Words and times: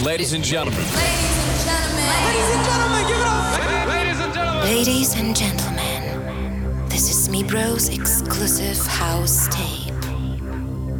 Ladies 0.00 0.32
and 0.32 0.42
gentlemen. 0.42 0.80
Ladies 0.80 1.38
and 1.38 1.64
gentlemen. 1.64 2.06
Ladies 2.26 2.50
and 2.50 2.64
gentlemen, 2.64 3.06
give 3.06 3.16
it 3.16 3.26
up. 3.26 3.88
Ladies 3.88 4.20
and 4.20 4.34
gentlemen. 4.34 4.64
Ladies 4.64 5.14
and 5.14 5.36
gentlemen, 5.36 6.88
this 6.88 7.10
is 7.10 7.28
Mibro's 7.28 7.88
exclusive 7.88 8.84
house 8.86 9.46
tape. 9.48 9.94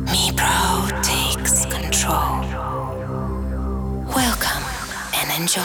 Mibro 0.06 0.88
takes 1.02 1.66
control. 1.66 2.38
Welcome 4.14 4.62
and 5.16 5.42
enjoy. 5.42 5.60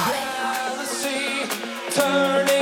turning 1.91 2.58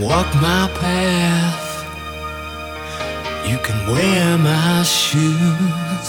walk 0.00 0.32
my 0.36 0.70
path. 0.78 1.64
You 3.48 3.58
can 3.58 3.78
wear 3.90 4.38
my 4.38 4.82
shoes. 4.84 6.06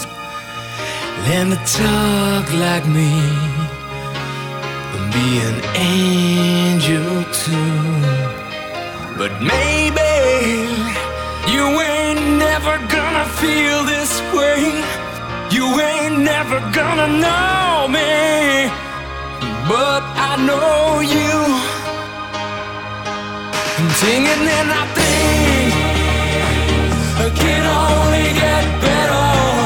Learn 1.26 1.50
to 1.50 1.60
talk 1.66 2.46
like 2.54 2.86
me. 2.86 3.10
And 4.94 5.12
be 5.12 5.28
an 5.48 5.58
angel 5.74 7.24
too. 7.32 7.82
But 9.18 9.32
maybe 9.42 10.12
you 11.52 11.64
ain't 11.80 12.38
never 12.38 12.78
gonna 12.96 13.26
feel 13.40 13.84
this 13.84 14.20
way. 14.32 14.60
You 15.50 15.66
ain't 15.80 16.18
never 16.20 16.60
gonna 16.72 17.08
know 17.08 17.88
me. 17.88 18.70
But 19.68 20.02
I 20.28 20.36
know 20.46 21.00
you. 21.00 21.79
Singing 23.88 24.46
and 24.58 24.70
I 24.70 24.84
think 24.94 25.74
it 27.24 27.34
can 27.34 27.64
only 27.64 28.32
get 28.34 28.80
better. 28.82 29.59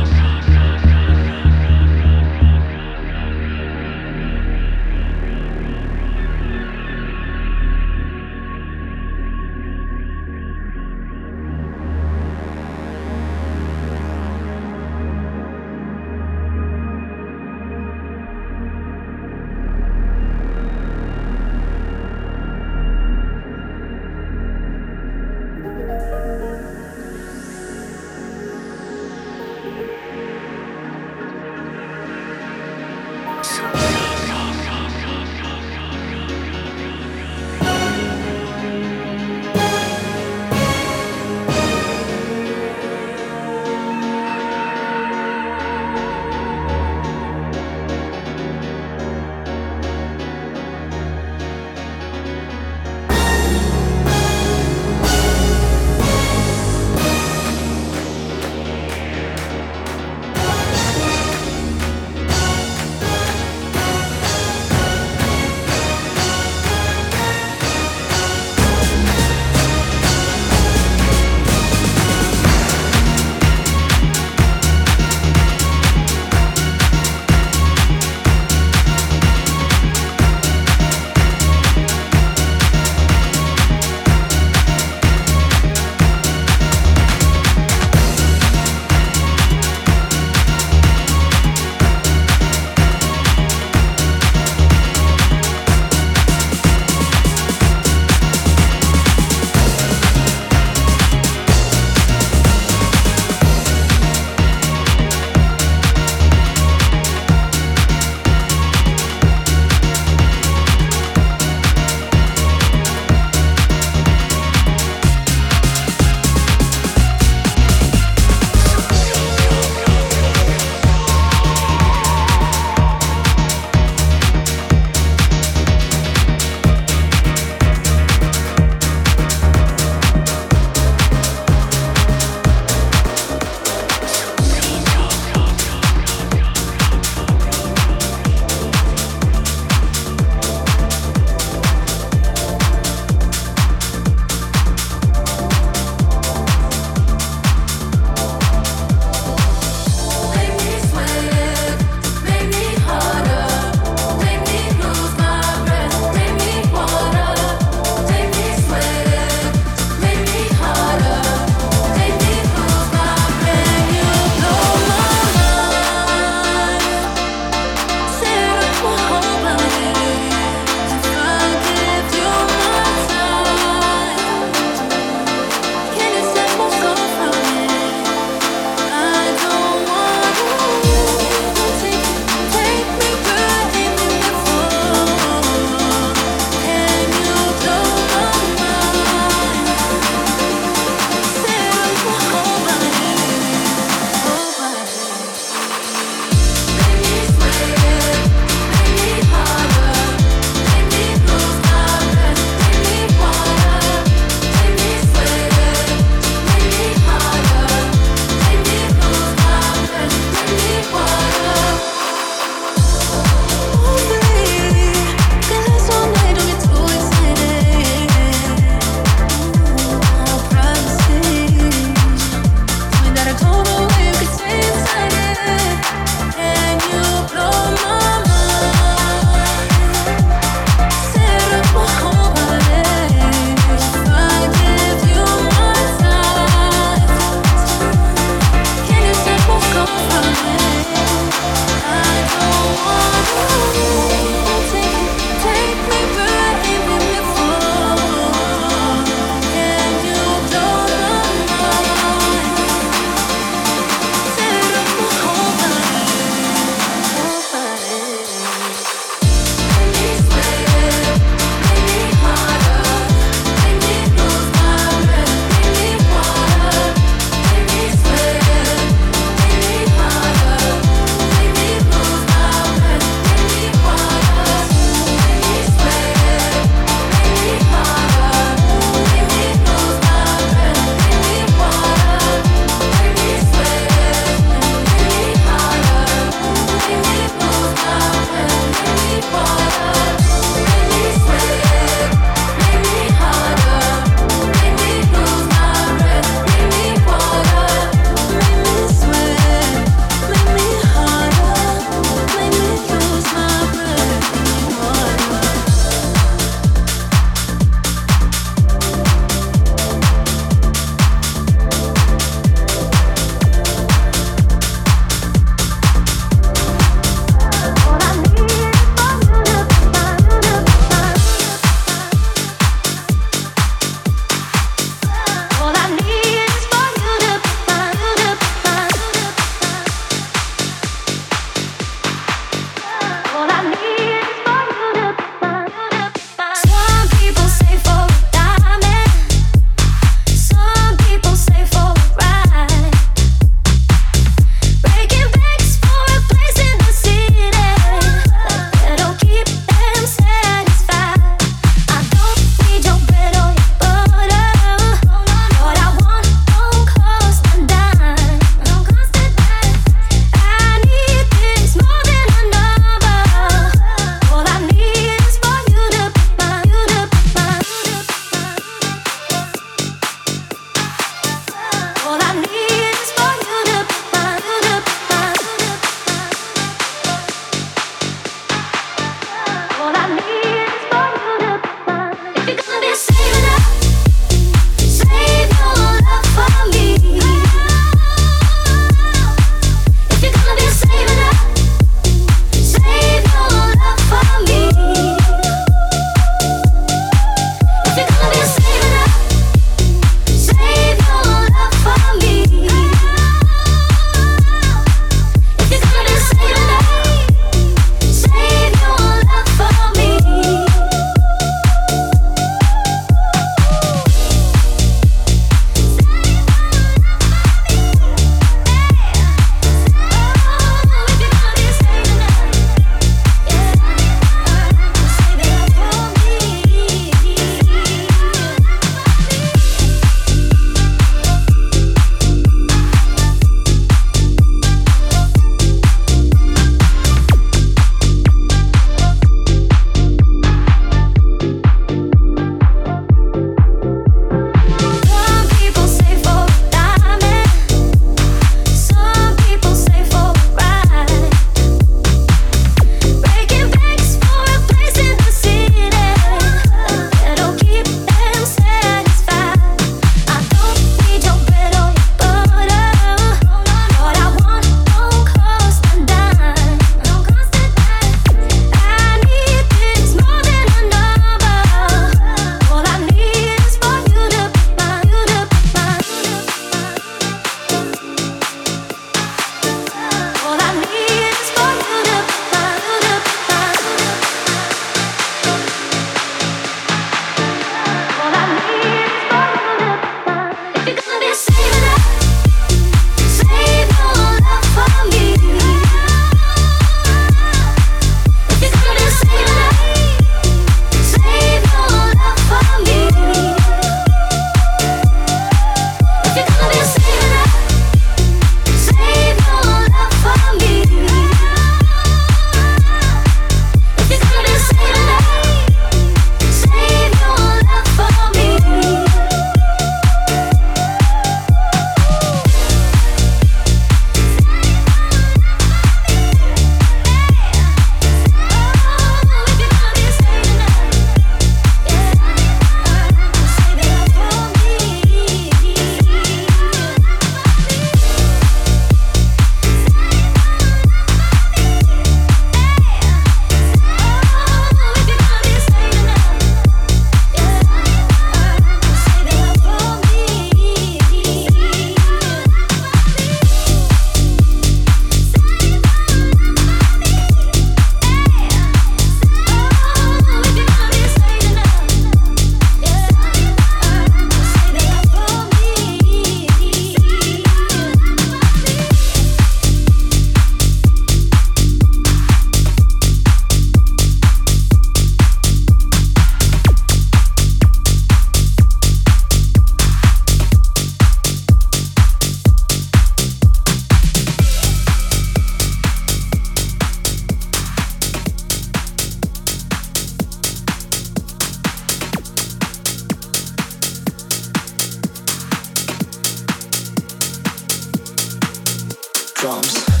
drums. 599.41 600.00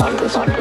Dream 0.00 0.16
about 0.16 0.59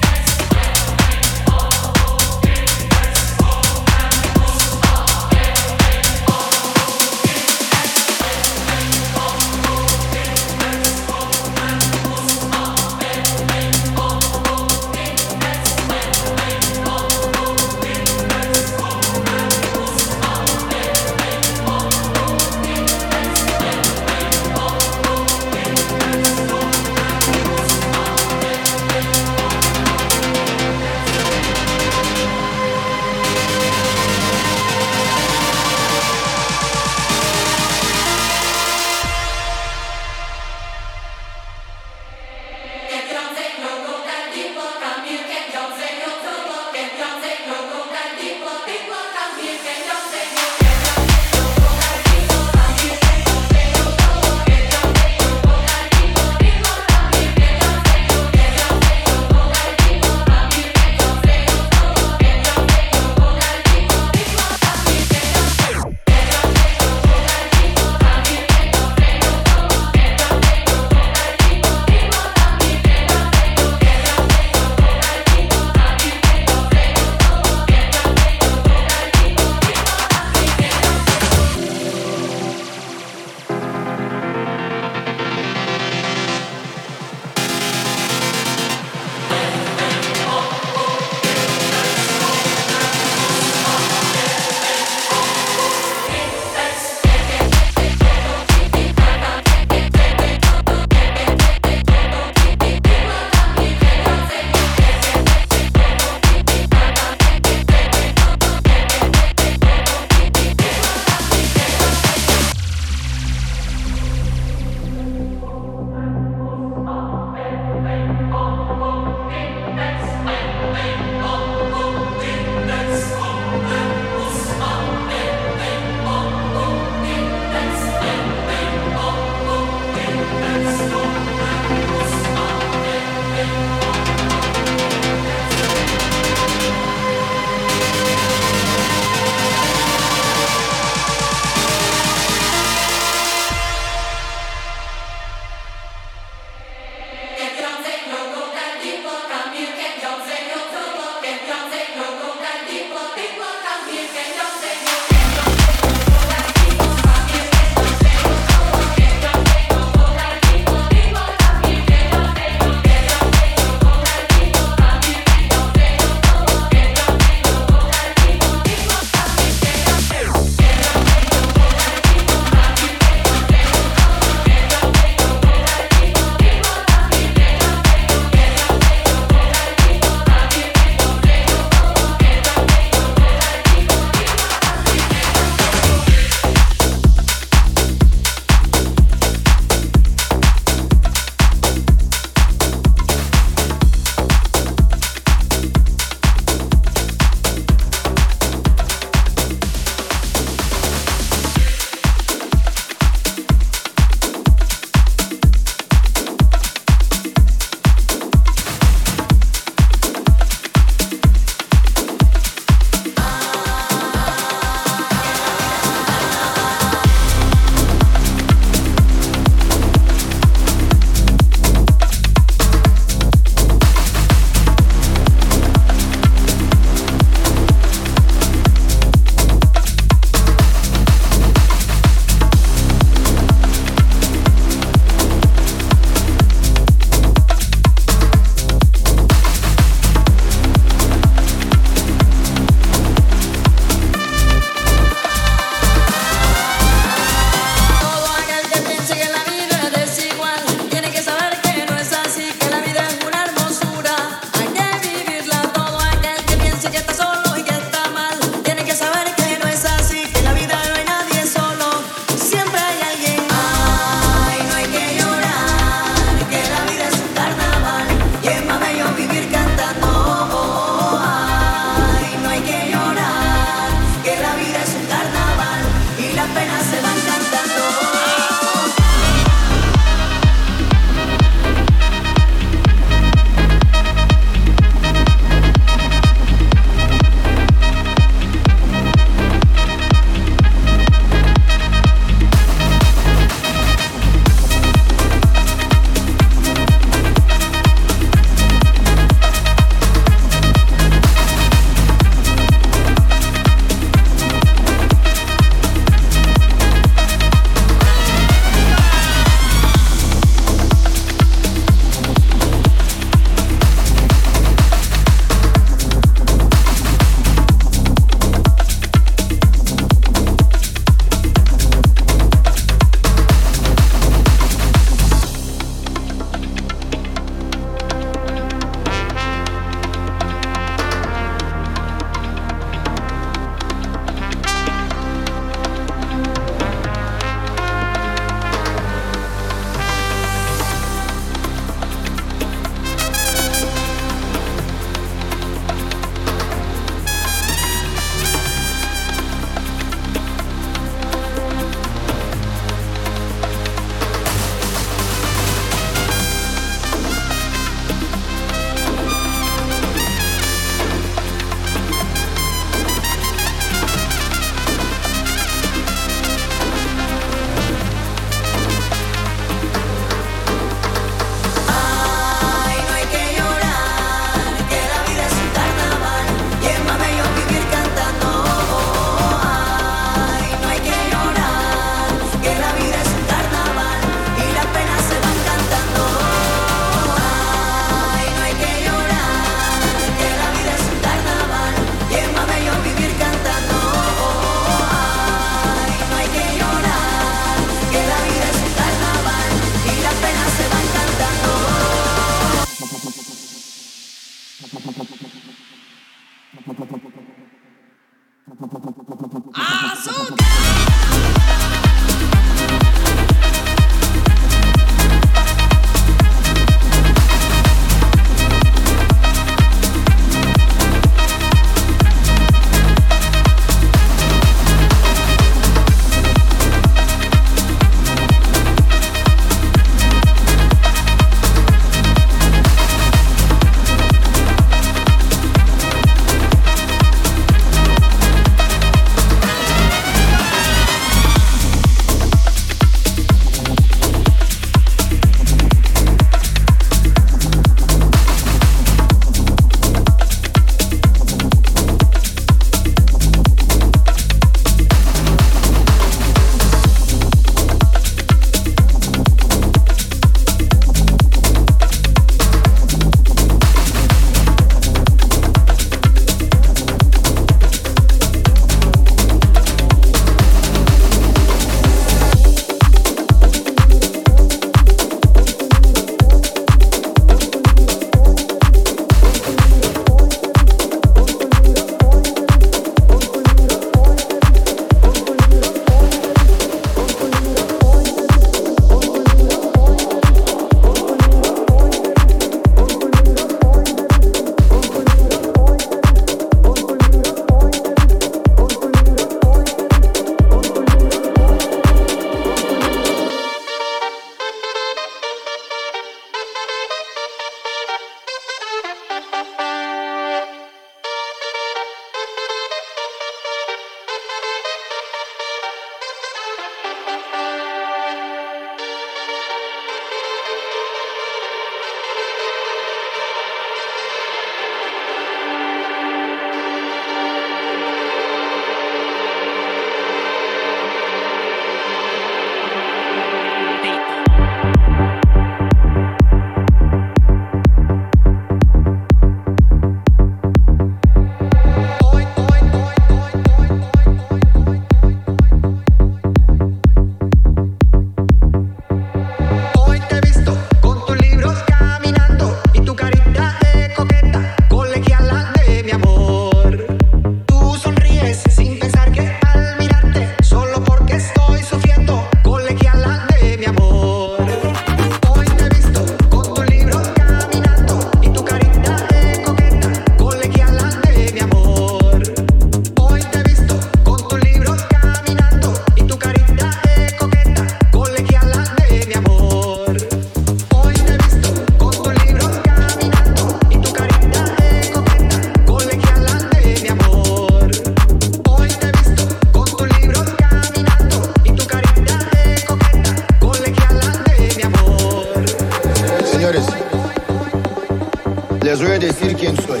les 598.98 599.06
voy 599.06 599.16
a 599.16 599.18
decir 599.20 599.56
quién 599.56 599.76
soy. 599.82 600.00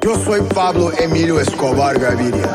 Yo 0.00 0.14
soy 0.24 0.40
Pablo 0.54 0.90
Emilio 0.98 1.38
Escobar 1.38 1.98
Gaviria. 1.98 2.48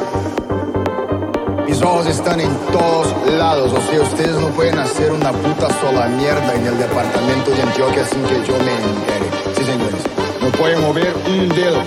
Mis 1.67 1.81
ojos 1.81 2.07
están 2.07 2.39
en 2.39 2.49
todos 2.71 3.07
lados, 3.37 3.71
o 3.73 3.81
sea, 3.91 4.01
ustedes 4.01 4.35
no 4.39 4.47
pueden 4.49 4.79
hacer 4.79 5.11
una 5.11 5.31
puta 5.31 5.67
sola 5.79 6.07
mierda 6.07 6.55
en 6.55 6.65
el 6.65 6.77
departamento 6.77 7.51
de 7.51 7.61
Antioquia 7.61 8.05
sin 8.05 8.23
que 8.23 8.35
yo 8.47 8.57
me 8.57 8.73
entere. 8.73 9.29
Sí, 9.57 9.63
señores, 9.63 10.01
no 10.41 10.49
pueden 10.57 10.81
mover 10.81 11.13
un 11.27 11.49
dedo. 11.49 11.83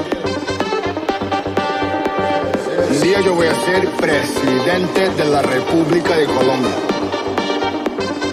Un 2.88 3.00
día 3.00 3.20
yo 3.20 3.34
voy 3.34 3.48
a 3.48 3.54
ser 3.64 3.88
presidente 3.96 5.08
de 5.10 5.24
la 5.24 5.42
República 5.42 6.16
de 6.16 6.26
Colombia. 6.26 6.74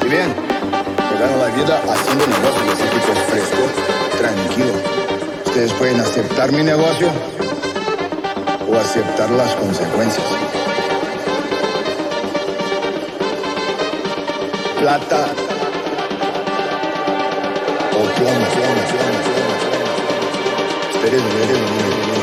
Y 0.05 0.09
bien, 0.09 0.33
me 1.11 1.19
gano 1.19 1.37
la 1.37 1.55
vida 1.55 1.81
haciendo 1.89 2.27
negocios, 2.27 2.73
así 2.73 2.83
que 2.83 3.15
fresco, 3.31 3.84
Ustedes 5.45 5.71
pueden 5.73 5.99
aceptar 5.99 6.51
mi 6.51 6.63
negocio 6.63 7.09
o 8.67 8.75
aceptar 8.75 9.29
las 9.29 9.55
consecuencias. 9.55 10.25
Plata 14.79 15.27
o 17.91 17.99
plomo, 17.99 18.13
plomo, 18.15 18.45
plomo, 18.55 19.19
plomo, 19.21 19.55
plomo. 19.61 19.95
Espérenme, 20.91 21.29
espérenme. 21.29 22.14